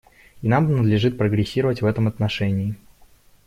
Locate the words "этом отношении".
1.85-2.73